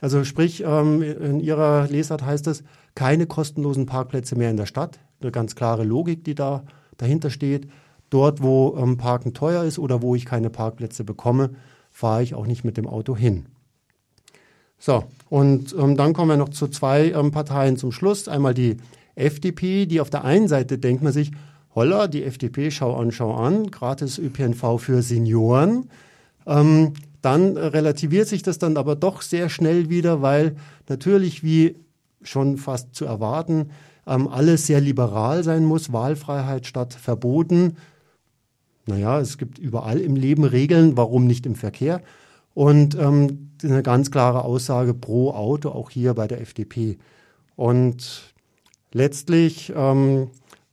Also 0.00 0.24
sprich, 0.24 0.64
ähm, 0.66 1.02
in 1.02 1.40
Ihrer 1.40 1.86
Lesart 1.86 2.24
heißt 2.24 2.46
es, 2.48 2.64
keine 2.94 3.26
kostenlosen 3.26 3.86
Parkplätze 3.86 4.34
mehr 4.34 4.50
in 4.50 4.56
der 4.56 4.66
Stadt. 4.66 4.98
Eine 5.20 5.30
ganz 5.30 5.54
klare 5.54 5.84
Logik, 5.84 6.24
die 6.24 6.34
da 6.34 6.64
dahinter 6.96 7.30
steht. 7.30 7.68
Dort, 8.10 8.42
wo 8.42 8.76
ähm, 8.76 8.96
Parken 8.96 9.34
teuer 9.34 9.64
ist 9.64 9.78
oder 9.78 10.02
wo 10.02 10.14
ich 10.14 10.24
keine 10.24 10.50
Parkplätze 10.50 11.04
bekomme, 11.04 11.50
fahre 11.90 12.22
ich 12.22 12.34
auch 12.34 12.46
nicht 12.46 12.64
mit 12.64 12.76
dem 12.76 12.86
Auto 12.86 13.16
hin. 13.16 13.46
So, 14.78 15.04
und 15.28 15.74
ähm, 15.78 15.96
dann 15.96 16.12
kommen 16.12 16.30
wir 16.30 16.36
noch 16.36 16.48
zu 16.48 16.68
zwei 16.68 17.10
ähm, 17.10 17.30
Parteien 17.30 17.76
zum 17.76 17.92
Schluss. 17.92 18.28
Einmal 18.28 18.54
die 18.54 18.78
FDP, 19.14 19.86
die 19.86 20.00
auf 20.00 20.10
der 20.10 20.24
einen 20.24 20.48
Seite 20.48 20.78
denkt 20.78 21.02
man 21.02 21.12
sich, 21.12 21.32
holla, 21.74 22.08
die 22.08 22.24
FDP, 22.24 22.70
schau 22.70 22.96
an, 22.96 23.12
schau 23.12 23.34
an, 23.34 23.70
gratis 23.70 24.18
ÖPNV 24.18 24.78
für 24.78 25.02
Senioren. 25.02 25.90
Ähm, 26.46 26.94
dann 27.22 27.56
relativiert 27.56 28.28
sich 28.28 28.42
das 28.42 28.58
dann 28.58 28.76
aber 28.76 28.96
doch 28.96 29.22
sehr 29.22 29.50
schnell 29.50 29.90
wieder, 29.90 30.22
weil 30.22 30.56
natürlich, 30.88 31.44
wie 31.44 31.76
schon 32.22 32.56
fast 32.56 32.94
zu 32.94 33.04
erwarten, 33.04 33.70
ähm, 34.06 34.28
alles 34.28 34.66
sehr 34.66 34.80
liberal 34.80 35.44
sein 35.44 35.64
muss, 35.64 35.92
Wahlfreiheit 35.92 36.66
statt 36.66 36.94
Verboten. 36.94 37.76
Naja, 38.90 39.20
es 39.20 39.38
gibt 39.38 39.58
überall 39.58 40.00
im 40.00 40.16
Leben 40.16 40.44
Regeln, 40.44 40.96
warum 40.96 41.26
nicht 41.26 41.46
im 41.46 41.54
Verkehr? 41.54 42.02
Und 42.54 42.96
ähm, 42.96 43.50
eine 43.62 43.82
ganz 43.82 44.10
klare 44.10 44.44
Aussage 44.44 44.94
pro 44.94 45.30
Auto, 45.30 45.70
auch 45.70 45.90
hier 45.90 46.14
bei 46.14 46.26
der 46.26 46.40
FDP. 46.40 46.98
Und 47.54 48.34
letztlich 48.92 49.72
ähm, 49.76 50.28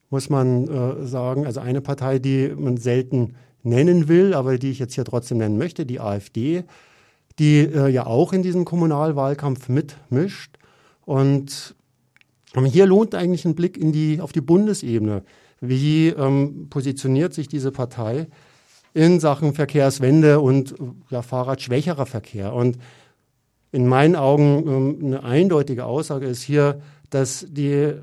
muss 0.10 0.30
man 0.30 0.68
äh, 0.68 1.06
sagen, 1.06 1.46
also 1.46 1.60
eine 1.60 1.82
Partei, 1.82 2.18
die 2.18 2.54
man 2.58 2.78
selten 2.78 3.36
nennen 3.62 4.08
will, 4.08 4.34
aber 4.34 4.58
die 4.58 4.72
ich 4.72 4.80
jetzt 4.80 4.96
hier 4.96 5.06
trotzdem 5.06 5.38
nennen 5.38 5.60
möchte, 5.60 5.86
die 5.86 6.00
AfD, 6.00 6.64
die 7.38 7.60
äh, 7.60 7.90
ja 7.90 8.08
auch 8.08 8.34
in 8.34 8.42
diesem 8.42 8.66
Kommunalwahlkampf 8.66 9.70
mitmischt. 9.70 10.58
Und 11.06 11.76
ähm, 12.56 12.66
hier 12.66 12.88
lohnt 12.88 13.14
eigentlich 13.14 13.46
ein 13.46 13.54
Blick 13.54 13.78
in 13.78 13.92
die, 13.92 14.22
auf 14.22 14.32
die 14.32 14.42
Bundesebene. 14.42 15.22
Wie 15.60 16.10
ähm, 16.10 16.68
positioniert 16.70 17.34
sich 17.34 17.48
diese 17.48 17.72
Partei 17.72 18.28
in 18.94 19.20
Sachen 19.20 19.54
Verkehrswende 19.54 20.40
und 20.40 20.76
ja, 21.10 21.22
fahrradschwächerer 21.22 22.06
Verkehr? 22.06 22.54
Und 22.54 22.78
in 23.72 23.88
meinen 23.88 24.16
Augen 24.16 24.68
ähm, 24.68 24.98
eine 25.06 25.24
eindeutige 25.24 25.86
Aussage 25.86 26.28
ist 26.28 26.42
hier, 26.42 26.82
dass 27.10 27.46
die 27.50 27.72
äh, 27.72 27.96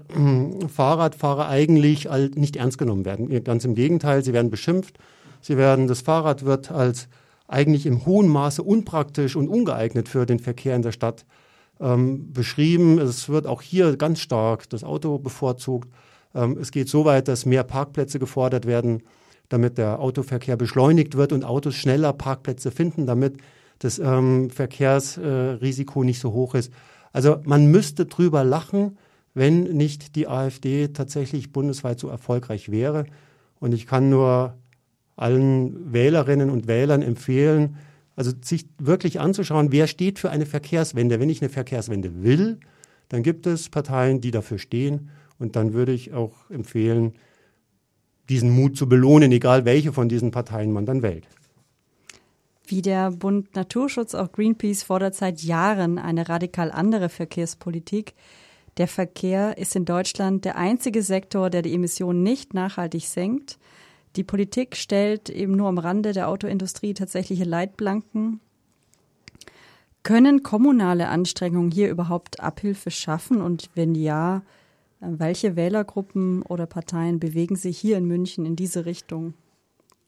Fahrradfahrer 0.68 1.48
eigentlich 1.48 2.08
nicht 2.34 2.56
ernst 2.56 2.78
genommen 2.78 3.04
werden. 3.04 3.44
Ganz 3.44 3.64
im 3.64 3.74
Gegenteil, 3.74 4.24
sie 4.24 4.32
werden 4.32 4.50
beschimpft. 4.50 4.98
Sie 5.40 5.56
werden, 5.58 5.88
das 5.88 6.00
Fahrrad 6.00 6.44
wird 6.44 6.70
als 6.70 7.08
eigentlich 7.46 7.86
im 7.86 8.06
hohen 8.06 8.28
Maße 8.28 8.62
unpraktisch 8.62 9.36
und 9.36 9.48
ungeeignet 9.48 10.08
für 10.08 10.24
den 10.24 10.38
Verkehr 10.38 10.74
in 10.74 10.82
der 10.82 10.92
Stadt 10.92 11.26
ähm, 11.80 12.32
beschrieben. 12.32 12.98
Es 12.98 13.28
wird 13.28 13.46
auch 13.46 13.60
hier 13.60 13.96
ganz 13.96 14.20
stark 14.20 14.68
das 14.70 14.84
Auto 14.84 15.18
bevorzugt. 15.18 15.88
Ähm, 16.34 16.58
es 16.60 16.70
geht 16.70 16.88
so 16.88 17.04
weit, 17.04 17.28
dass 17.28 17.46
mehr 17.46 17.64
Parkplätze 17.64 18.18
gefordert 18.18 18.66
werden, 18.66 19.02
damit 19.48 19.78
der 19.78 20.00
Autoverkehr 20.00 20.56
beschleunigt 20.56 21.16
wird 21.16 21.32
und 21.32 21.44
Autos 21.44 21.74
schneller 21.74 22.12
Parkplätze 22.12 22.70
finden, 22.70 23.06
damit 23.06 23.38
das 23.78 23.98
ähm, 23.98 24.50
Verkehrsrisiko 24.50 26.02
äh, 26.02 26.06
nicht 26.06 26.20
so 26.20 26.32
hoch 26.32 26.54
ist. 26.54 26.72
Also 27.12 27.38
man 27.44 27.66
müsste 27.66 28.06
drüber 28.06 28.44
lachen, 28.44 28.98
wenn 29.34 29.64
nicht 29.64 30.16
die 30.16 30.28
AfD 30.28 30.88
tatsächlich 30.88 31.52
bundesweit 31.52 31.98
so 31.98 32.08
erfolgreich 32.08 32.70
wäre. 32.70 33.04
Und 33.60 33.72
ich 33.72 33.86
kann 33.86 34.08
nur 34.08 34.54
allen 35.16 35.92
Wählerinnen 35.92 36.50
und 36.50 36.66
Wählern 36.66 37.02
empfehlen, 37.02 37.76
also 38.16 38.32
sich 38.42 38.66
wirklich 38.78 39.20
anzuschauen, 39.20 39.72
wer 39.72 39.86
steht 39.86 40.18
für 40.18 40.30
eine 40.30 40.46
Verkehrswende. 40.46 41.18
Wenn 41.18 41.30
ich 41.30 41.42
eine 41.42 41.48
Verkehrswende 41.48 42.22
will, 42.22 42.58
dann 43.08 43.22
gibt 43.22 43.46
es 43.46 43.68
Parteien, 43.68 44.20
die 44.20 44.30
dafür 44.30 44.58
stehen. 44.58 45.10
Und 45.38 45.56
dann 45.56 45.72
würde 45.72 45.92
ich 45.92 46.12
auch 46.12 46.48
empfehlen, 46.50 47.14
diesen 48.28 48.50
Mut 48.50 48.76
zu 48.76 48.88
belohnen, 48.88 49.32
egal 49.32 49.64
welche 49.64 49.92
von 49.92 50.08
diesen 50.08 50.30
Parteien 50.30 50.72
man 50.72 50.86
dann 50.86 51.02
wählt. 51.02 51.26
Wie 52.66 52.80
der 52.80 53.10
Bund 53.10 53.54
Naturschutz, 53.54 54.14
auch 54.14 54.32
Greenpeace 54.32 54.84
fordert 54.84 55.14
seit 55.14 55.42
Jahren 55.42 55.98
eine 55.98 56.28
radikal 56.28 56.72
andere 56.72 57.10
Verkehrspolitik. 57.10 58.14
Der 58.78 58.88
Verkehr 58.88 59.58
ist 59.58 59.76
in 59.76 59.84
Deutschland 59.84 60.44
der 60.44 60.56
einzige 60.56 61.02
Sektor, 61.02 61.50
der 61.50 61.62
die 61.62 61.74
Emissionen 61.74 62.22
nicht 62.22 62.54
nachhaltig 62.54 63.06
senkt. 63.06 63.58
Die 64.16 64.24
Politik 64.24 64.76
stellt 64.76 65.28
eben 65.28 65.56
nur 65.56 65.68
am 65.68 65.78
Rande 65.78 66.12
der 66.12 66.28
Autoindustrie 66.28 66.94
tatsächliche 66.94 67.44
Leitplanken. 67.44 68.40
Können 70.02 70.42
kommunale 70.42 71.08
Anstrengungen 71.08 71.70
hier 71.70 71.90
überhaupt 71.90 72.40
Abhilfe 72.40 72.90
schaffen? 72.90 73.42
Und 73.42 73.70
wenn 73.74 73.94
ja, 73.94 74.42
welche 75.00 75.56
Wählergruppen 75.56 76.42
oder 76.42 76.66
Parteien 76.66 77.20
bewegen 77.20 77.56
sich 77.56 77.78
hier 77.78 77.98
in 77.98 78.06
München 78.06 78.46
in 78.46 78.56
diese 78.56 78.86
Richtung? 78.86 79.34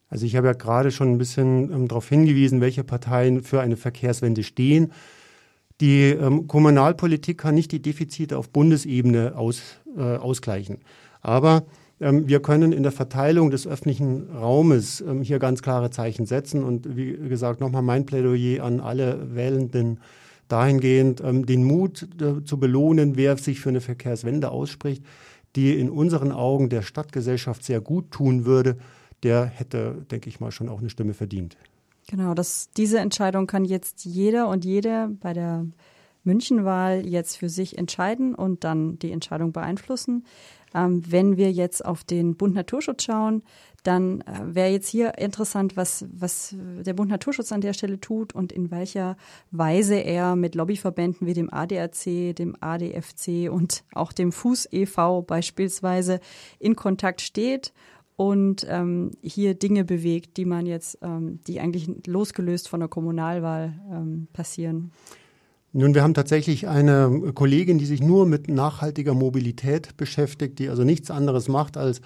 Also 0.09 0.25
ich 0.25 0.35
habe 0.35 0.47
ja 0.47 0.53
gerade 0.53 0.91
schon 0.91 1.11
ein 1.11 1.17
bisschen 1.17 1.71
ähm, 1.71 1.87
darauf 1.87 2.07
hingewiesen, 2.07 2.61
welche 2.61 2.83
Parteien 2.83 3.43
für 3.43 3.61
eine 3.61 3.77
Verkehrswende 3.77 4.43
stehen. 4.43 4.91
Die 5.81 6.03
ähm, 6.09 6.47
Kommunalpolitik 6.47 7.37
kann 7.37 7.55
nicht 7.55 7.71
die 7.71 7.81
Defizite 7.81 8.37
auf 8.37 8.49
Bundesebene 8.49 9.35
aus, 9.35 9.61
äh, 9.95 10.01
ausgleichen. 10.01 10.79
Aber 11.21 11.65
ähm, 11.99 12.27
wir 12.27 12.41
können 12.41 12.71
in 12.71 12.83
der 12.83 12.91
Verteilung 12.91 13.51
des 13.51 13.67
öffentlichen 13.67 14.29
Raumes 14.29 15.01
ähm, 15.01 15.21
hier 15.21 15.39
ganz 15.39 15.61
klare 15.61 15.89
Zeichen 15.89 16.25
setzen. 16.25 16.63
Und 16.63 16.95
wie 16.95 17.13
gesagt, 17.13 17.59
nochmal 17.59 17.81
mein 17.81 18.05
Plädoyer 18.05 18.63
an 18.63 18.79
alle 18.79 19.35
Wählenden 19.35 19.99
dahingehend, 20.47 21.21
ähm, 21.23 21.45
den 21.45 21.63
Mut 21.63 22.07
äh, 22.21 22.43
zu 22.43 22.57
belohnen, 22.59 23.15
wer 23.15 23.37
sich 23.37 23.59
für 23.59 23.69
eine 23.69 23.81
Verkehrswende 23.81 24.49
ausspricht, 24.51 25.03
die 25.55 25.77
in 25.79 25.89
unseren 25.89 26.31
Augen 26.31 26.69
der 26.69 26.81
Stadtgesellschaft 26.81 27.63
sehr 27.63 27.81
gut 27.81 28.11
tun 28.11 28.45
würde, 28.45 28.77
der 29.23 29.45
hätte, 29.45 30.05
denke 30.11 30.29
ich 30.29 30.39
mal, 30.39 30.51
schon 30.51 30.69
auch 30.69 30.79
eine 30.79 30.89
Stimme 30.89 31.13
verdient. 31.13 31.57
Genau, 32.07 32.33
das, 32.33 32.69
diese 32.77 32.99
Entscheidung 32.99 33.47
kann 33.47 33.65
jetzt 33.65 34.05
jeder 34.05 34.47
und 34.47 34.63
jede 34.63 35.09
bei 35.19 35.33
der 35.33 35.65
Münchenwahl 36.23 37.05
jetzt 37.05 37.37
für 37.37 37.49
sich 37.49 37.77
entscheiden 37.77 38.35
und 38.35 38.63
dann 38.63 38.99
die 38.99 39.11
Entscheidung 39.11 39.51
beeinflussen. 39.51 40.25
Ähm, 40.73 41.01
wenn 41.07 41.37
wir 41.37 41.51
jetzt 41.51 41.83
auf 41.85 42.03
den 42.03 42.35
Bund 42.35 42.55
Naturschutz 42.55 43.03
schauen, 43.03 43.43
dann 43.83 44.21
äh, 44.21 44.25
wäre 44.43 44.69
jetzt 44.69 44.89
hier 44.89 45.17
interessant, 45.17 45.77
was, 45.77 46.05
was 46.11 46.53
der 46.57 46.93
Bund 46.93 47.09
Naturschutz 47.09 47.51
an 47.51 47.61
der 47.61 47.73
Stelle 47.73 47.99
tut 47.99 48.33
und 48.33 48.51
in 48.51 48.69
welcher 48.69 49.15
Weise 49.51 49.95
er 49.95 50.35
mit 50.35 50.55
Lobbyverbänden 50.55 51.25
wie 51.25 51.33
dem 51.33 51.53
ADAC, 51.53 52.35
dem 52.35 52.55
ADFC 52.59 53.49
und 53.49 53.83
auch 53.93 54.11
dem 54.11 54.31
Fuß 54.31 54.67
e.V. 54.71 55.21
beispielsweise 55.21 56.19
in 56.59 56.75
Kontakt 56.75 57.21
steht 57.21 57.71
und 58.17 58.65
ähm, 58.67 59.11
hier 59.21 59.53
Dinge 59.53 59.85
bewegt, 59.85 60.37
die 60.37 60.45
man 60.45 60.65
jetzt, 60.65 60.97
ähm, 61.01 61.39
die 61.47 61.61
eigentlich 61.61 61.87
losgelöst 62.07 62.67
von 62.67 62.79
der 62.81 62.89
Kommunalwahl 62.89 63.79
ähm, 63.89 64.27
passieren. 64.33 64.91
Nun, 65.77 65.93
wir 65.93 66.01
haben 66.01 66.15
tatsächlich 66.15 66.67
eine 66.67 67.33
Kollegin, 67.35 67.77
die 67.77 67.85
sich 67.85 68.01
nur 68.01 68.25
mit 68.25 68.49
nachhaltiger 68.49 69.13
Mobilität 69.13 69.95
beschäftigt, 69.95 70.57
die 70.57 70.69
also 70.69 70.83
nichts 70.83 71.11
anderes 71.11 71.49
macht, 71.49 71.77
als 71.77 72.01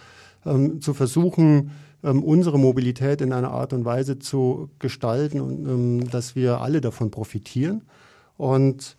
ähm, 0.46 0.82
zu 0.82 0.94
versuchen, 0.94 1.72
ähm, 2.04 2.22
unsere 2.22 2.60
Mobilität 2.60 3.22
in 3.22 3.32
einer 3.32 3.52
Art 3.52 3.72
und 3.72 3.86
Weise 3.86 4.20
zu 4.20 4.70
gestalten 4.80 5.40
und 5.40 5.66
ähm, 5.66 6.10
dass 6.10 6.36
wir 6.36 6.60
alle 6.60 6.82
davon 6.82 7.12
profitieren. 7.12 7.84
Und 8.36 8.98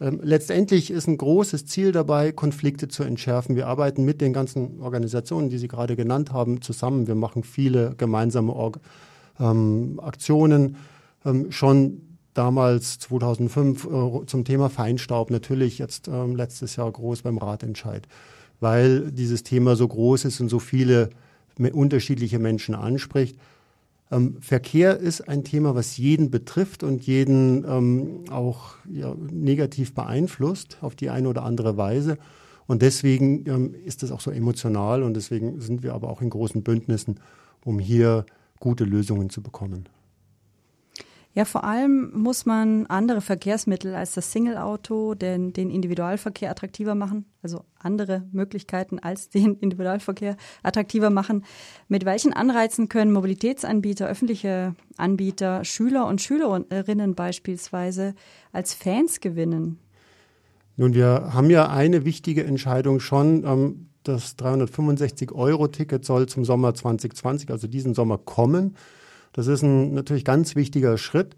ähm, 0.00 0.20
letztendlich 0.22 0.92
ist 0.92 1.08
ein 1.08 1.18
großes 1.18 1.66
Ziel 1.66 1.90
dabei, 1.90 2.30
Konflikte 2.30 2.86
zu 2.86 3.02
entschärfen. 3.02 3.56
Wir 3.56 3.66
arbeiten 3.66 4.04
mit 4.04 4.20
den 4.20 4.32
ganzen 4.32 4.80
Organisationen, 4.82 5.50
die 5.50 5.58
Sie 5.58 5.66
gerade 5.66 5.96
genannt 5.96 6.32
haben, 6.32 6.62
zusammen. 6.62 7.08
Wir 7.08 7.16
machen 7.16 7.42
viele 7.42 7.96
gemeinsame 7.96 8.52
Org 8.52 8.78
ähm, 9.40 9.98
Aktionen. 10.00 10.76
Ähm, 11.24 11.50
schon 11.50 12.11
damals 12.34 12.98
2005 13.00 13.84
äh, 13.84 14.26
zum 14.26 14.44
Thema 14.44 14.70
Feinstaub 14.70 15.30
natürlich 15.30 15.78
jetzt 15.78 16.08
äh, 16.08 16.26
letztes 16.26 16.76
Jahr 16.76 16.90
groß 16.90 17.22
beim 17.22 17.38
Ratentscheid, 17.38 18.06
weil 18.60 19.10
dieses 19.10 19.42
Thema 19.42 19.76
so 19.76 19.86
groß 19.86 20.24
ist 20.24 20.40
und 20.40 20.48
so 20.48 20.58
viele 20.58 21.10
unterschiedliche 21.72 22.38
Menschen 22.38 22.74
anspricht. 22.74 23.36
Ähm, 24.10 24.36
Verkehr 24.40 24.98
ist 24.98 25.28
ein 25.28 25.44
Thema, 25.44 25.74
was 25.74 25.96
jeden 25.96 26.30
betrifft 26.30 26.82
und 26.82 27.06
jeden 27.06 27.64
ähm, 27.68 28.24
auch 28.30 28.74
ja, 28.90 29.14
negativ 29.30 29.94
beeinflusst 29.94 30.78
auf 30.80 30.94
die 30.94 31.10
eine 31.10 31.28
oder 31.28 31.42
andere 31.44 31.76
Weise. 31.76 32.18
Und 32.66 32.82
deswegen 32.82 33.44
ähm, 33.46 33.74
ist 33.84 34.02
es 34.02 34.12
auch 34.12 34.20
so 34.20 34.30
emotional 34.30 35.02
und 35.02 35.14
deswegen 35.14 35.60
sind 35.60 35.82
wir 35.82 35.94
aber 35.94 36.08
auch 36.08 36.22
in 36.22 36.30
großen 36.30 36.62
Bündnissen, 36.62 37.20
um 37.64 37.78
hier 37.78 38.24
gute 38.60 38.84
Lösungen 38.84 39.30
zu 39.30 39.42
bekommen. 39.42 39.88
Ja, 41.34 41.46
vor 41.46 41.64
allem 41.64 42.10
muss 42.12 42.44
man 42.44 42.84
andere 42.86 43.22
Verkehrsmittel 43.22 43.94
als 43.94 44.12
das 44.12 44.32
Single-Auto, 44.32 45.14
den, 45.14 45.54
den 45.54 45.70
Individualverkehr 45.70 46.50
attraktiver 46.50 46.94
machen, 46.94 47.24
also 47.42 47.64
andere 47.78 48.24
Möglichkeiten 48.32 48.98
als 48.98 49.30
den 49.30 49.54
Individualverkehr 49.60 50.36
attraktiver 50.62 51.08
machen. 51.08 51.44
Mit 51.88 52.04
welchen 52.04 52.34
Anreizen 52.34 52.90
können 52.90 53.12
Mobilitätsanbieter, 53.12 54.06
öffentliche 54.08 54.74
Anbieter, 54.98 55.64
Schüler 55.64 56.06
und 56.06 56.20
Schülerinnen 56.20 57.14
beispielsweise 57.14 58.14
als 58.52 58.74
Fans 58.74 59.20
gewinnen? 59.20 59.78
Nun, 60.76 60.92
wir 60.92 61.30
haben 61.32 61.48
ja 61.48 61.70
eine 61.70 62.04
wichtige 62.04 62.44
Entscheidung 62.44 63.00
schon. 63.00 63.44
Ähm, 63.44 63.88
das 64.02 64.36
365-Euro-Ticket 64.36 66.04
soll 66.04 66.26
zum 66.26 66.44
Sommer 66.44 66.74
2020, 66.74 67.50
also 67.50 67.68
diesen 67.68 67.94
Sommer, 67.94 68.18
kommen. 68.18 68.76
Das 69.32 69.46
ist 69.46 69.62
ein 69.62 69.94
natürlich 69.94 70.24
ganz 70.24 70.56
wichtiger 70.56 70.98
Schritt. 70.98 71.36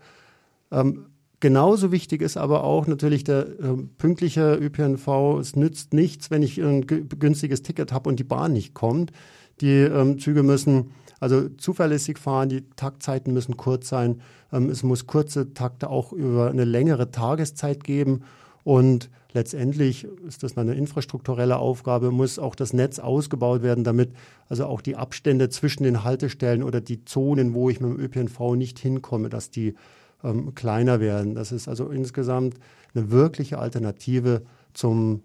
Ähm, 0.70 1.06
genauso 1.40 1.92
wichtig 1.92 2.22
ist 2.22 2.36
aber 2.36 2.64
auch 2.64 2.86
natürlich 2.86 3.24
der 3.24 3.46
äh, 3.46 3.76
pünktliche 3.98 4.54
ÖPNV. 4.54 5.38
Es 5.40 5.56
nützt 5.56 5.94
nichts, 5.94 6.30
wenn 6.30 6.42
ich 6.42 6.58
ein 6.58 6.86
günstiges 6.86 7.62
Ticket 7.62 7.92
habe 7.92 8.08
und 8.08 8.18
die 8.18 8.24
Bahn 8.24 8.52
nicht 8.52 8.74
kommt. 8.74 9.12
Die 9.60 9.80
ähm, 9.80 10.18
Züge 10.18 10.42
müssen 10.42 10.90
also 11.20 11.48
zuverlässig 11.48 12.18
fahren, 12.18 12.48
die 12.48 12.68
Taktzeiten 12.76 13.32
müssen 13.32 13.56
kurz 13.56 13.88
sein. 13.88 14.20
Ähm, 14.52 14.68
es 14.68 14.82
muss 14.82 15.06
kurze 15.06 15.54
Takte 15.54 15.88
auch 15.88 16.12
über 16.12 16.50
eine 16.50 16.64
längere 16.64 17.10
Tageszeit 17.10 17.84
geben. 17.84 18.24
Und 18.64 19.10
letztendlich 19.34 20.04
ist 20.26 20.42
das 20.42 20.56
eine 20.56 20.74
infrastrukturelle 20.74 21.58
Aufgabe, 21.58 22.10
muss 22.10 22.38
auch 22.38 22.54
das 22.54 22.72
Netz 22.72 22.98
ausgebaut 22.98 23.62
werden, 23.62 23.84
damit 23.84 24.12
also 24.48 24.66
auch 24.66 24.80
die 24.80 24.96
Abstände 24.96 25.50
zwischen 25.50 25.82
den 25.82 26.04
Haltestellen 26.04 26.62
oder 26.62 26.80
die 26.80 27.04
Zonen, 27.04 27.52
wo 27.52 27.68
ich 27.68 27.80
mit 27.80 27.90
dem 27.90 28.00
ÖPNV 28.00 28.54
nicht 28.54 28.78
hinkomme, 28.78 29.28
dass 29.28 29.50
die 29.50 29.74
ähm, 30.22 30.54
kleiner 30.54 31.00
werden. 31.00 31.34
Das 31.34 31.52
ist 31.52 31.68
also 31.68 31.88
insgesamt 31.88 32.54
eine 32.94 33.10
wirkliche 33.10 33.58
Alternative 33.58 34.42
zum 34.72 35.22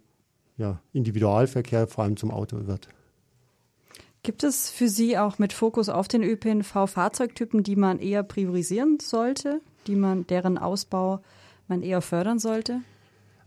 ja, 0.57 0.81
Individualverkehr, 0.91 1.87
vor 1.87 2.03
allem 2.03 2.17
zum 2.17 2.31
Auto 2.31 2.67
wird. 2.67 2.89
Gibt 4.23 4.43
es 4.43 4.69
für 4.69 4.89
Sie 4.89 5.17
auch 5.17 5.39
mit 5.39 5.53
Fokus 5.53 5.87
auf 5.87 6.09
den 6.09 6.23
ÖPNV 6.23 6.87
Fahrzeugtypen, 6.87 7.63
die 7.63 7.77
man 7.77 7.99
eher 7.99 8.23
priorisieren 8.23 8.97
sollte, 9.01 9.61
die 9.87 9.95
man, 9.95 10.27
deren 10.27 10.57
Ausbau 10.57 11.21
man 11.69 11.83
eher 11.83 12.01
fördern 12.01 12.39
sollte? 12.39 12.81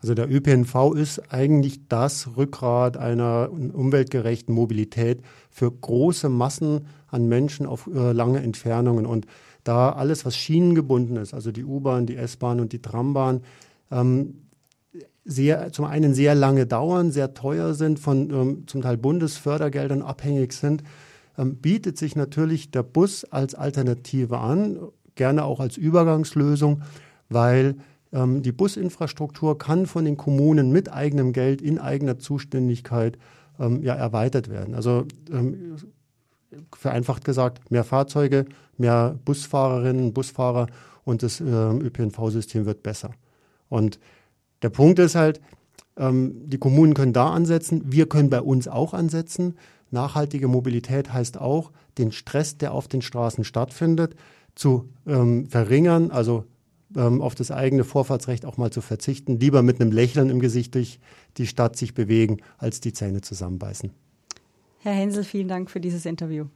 Also 0.03 0.15
der 0.15 0.29
ÖPNV 0.29 0.95
ist 0.97 1.33
eigentlich 1.33 1.87
das 1.89 2.37
Rückgrat 2.37 2.97
einer 2.97 3.51
umweltgerechten 3.53 4.53
Mobilität 4.53 5.23
für 5.49 5.71
große 5.71 6.29
Massen 6.29 6.87
an 7.07 7.29
Menschen 7.29 7.67
auf 7.67 7.89
äh, 7.95 8.11
lange 8.11 8.43
Entfernungen. 8.43 9.07
Und 9.07 9.27
da 9.63 9.91
alles, 9.91 10.27
was 10.27 10.37
schienengebunden 10.37 11.17
ist, 11.17 11.35
also 11.35 11.53
die 11.53 11.65
U-Bahn, 11.65 12.07
die 12.07 12.17
S-Bahn 12.17 12.59
und 12.59 12.73
die 12.73 12.83
Trambahn, 12.83 13.43
ähm, 13.93 14.35
sehr, 15.25 15.71
zum 15.71 15.85
einen 15.85 16.15
sehr 16.15 16.35
lange 16.35 16.67
dauern, 16.67 17.13
sehr 17.13 17.35
teuer 17.35 17.75
sind, 17.75 18.01
von 18.01 18.31
ähm, 18.31 18.65
zum 18.67 18.83
Teil 18.83 18.97
Bundesfördergeldern 18.97 20.03
abhängig 20.03 20.53
sind, 20.53 20.83
ähm, 21.39 21.59
bietet 21.59 21.97
sich 21.97 22.17
natürlich 22.17 22.73
der 22.73 22.83
Bus 22.83 23.25
als 23.25 23.55
Alternative 23.55 24.39
an, 24.39 24.81
gerne 25.15 25.45
auch 25.45 25.61
als 25.61 25.77
Übergangslösung, 25.77 26.83
weil 27.29 27.77
ähm, 28.13 28.43
die 28.43 28.53
Businfrastruktur 28.53 29.59
kann 29.59 29.87
von 29.87 30.05
den 30.05 30.17
Kommunen 30.17 30.71
mit 30.71 30.93
eigenem 30.93 31.33
Geld 31.33 31.63
in 31.63 31.79
eigener 31.79 32.19
Zuständigkeit 32.19 33.19
ähm, 33.59 33.83
ja, 33.83 33.95
erweitert 33.95 34.49
werden. 34.49 34.75
Also 34.75 35.07
ähm, 35.31 35.77
vereinfacht 36.77 37.25
gesagt, 37.25 37.71
mehr 37.71 37.85
Fahrzeuge, 37.85 38.45
mehr 38.77 39.19
Busfahrerinnen, 39.25 40.13
Busfahrer 40.13 40.67
und 41.05 41.23
das 41.23 41.41
ähm, 41.41 41.81
ÖPNV-System 41.81 42.67
wird 42.67 42.83
besser. 42.83 43.11
Und 43.69 43.99
der 44.63 44.71
Punkt 44.71 44.99
ist 44.99 45.15
halt, 45.15 45.41
ähm, 45.97 46.49
die 46.49 46.59
Kommunen 46.59 46.95
können 46.95 47.13
da 47.13 47.31
ansetzen, 47.31 47.83
wir 47.87 48.09
können 48.09 48.31
bei 48.31 48.41
uns 48.41 48.69
auch 48.69 48.95
ansetzen. 48.95 49.57
Nachhaltige 49.91 50.49
Mobilität 50.49 51.13
heißt 51.13 51.39
auch, 51.39 51.73
den 51.99 52.13
Stress, 52.13 52.57
der 52.59 52.73
auf 52.73 52.89
den 52.89 53.03
Straßen 53.03 53.45
stattfindet, 53.45 54.15
zu 54.55 54.89
ähm, 55.07 55.47
verringern, 55.47 56.11
also 56.11 56.45
ähm, 56.97 57.21
auf 57.21 57.35
das 57.35 57.51
eigene 57.51 57.85
Vorfahrtsrecht 57.85 58.45
auch 58.45 58.57
mal 58.57 58.71
zu 58.71 58.81
verzichten, 58.81 59.39
lieber 59.39 59.63
mit 59.63 59.81
einem 59.81 59.93
Lächeln 59.93 60.31
im 60.31 60.41
Gesicht 60.41 60.75
durch 60.75 60.99
die 61.37 61.47
Stadt 61.47 61.77
sich 61.77 61.95
bewegen, 61.95 62.39
als 62.59 62.81
die 62.81 62.93
Zähne 62.93 63.21
zusammenbeißen. 63.21 63.91
Herr 64.81 64.93
Hensel, 64.93 65.25
vielen 65.25 65.49
Dank 65.49 65.71
für 65.71 65.81
dieses 65.81 66.07
Interview. 66.07 66.47